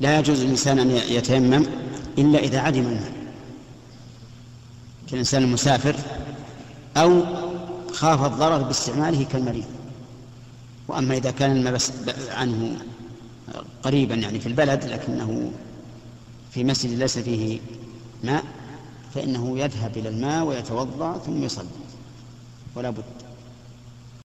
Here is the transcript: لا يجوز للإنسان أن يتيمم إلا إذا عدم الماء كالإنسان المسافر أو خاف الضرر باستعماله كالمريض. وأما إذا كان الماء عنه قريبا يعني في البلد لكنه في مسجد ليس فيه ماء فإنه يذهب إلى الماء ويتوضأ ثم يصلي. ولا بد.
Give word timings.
لا 0.00 0.18
يجوز 0.18 0.42
للإنسان 0.42 0.78
أن 0.78 0.90
يتيمم 0.90 1.66
إلا 2.18 2.38
إذا 2.38 2.60
عدم 2.60 2.80
الماء 2.80 3.12
كالإنسان 5.10 5.42
المسافر 5.42 5.96
أو 6.96 7.22
خاف 7.92 8.24
الضرر 8.24 8.62
باستعماله 8.62 9.24
كالمريض. 9.24 9.64
وأما 10.88 11.16
إذا 11.16 11.30
كان 11.30 11.56
الماء 11.56 11.80
عنه 12.30 12.76
قريبا 13.82 14.14
يعني 14.14 14.40
في 14.40 14.46
البلد 14.46 14.84
لكنه 14.84 15.50
في 16.50 16.64
مسجد 16.64 16.98
ليس 16.98 17.18
فيه 17.18 17.60
ماء 18.24 18.44
فإنه 19.14 19.58
يذهب 19.58 19.96
إلى 19.96 20.08
الماء 20.08 20.44
ويتوضأ 20.44 21.18
ثم 21.18 21.42
يصلي. 21.42 21.66
ولا 22.74 22.90
بد. 22.90 23.04